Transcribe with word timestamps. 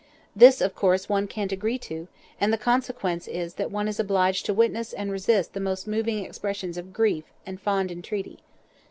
This, 0.35 0.61
of 0.61 0.73
course, 0.73 1.07
one 1.09 1.27
can't 1.27 1.51
agree 1.51 1.77
to, 1.77 2.07
and 2.39 2.51
the 2.51 2.57
consequence 2.57 3.27
is 3.27 3.53
that 3.53 3.69
one 3.69 3.87
is 3.87 3.99
obliged 3.99 4.47
to 4.47 4.51
witness 4.55 4.93
and 4.93 5.11
resist 5.11 5.53
the 5.53 5.59
most 5.59 5.85
moving 5.85 6.25
expressions 6.25 6.75
of 6.75 6.91
grief 6.91 7.25
and 7.45 7.61
fond 7.61 7.91
entreaty. 7.91 8.39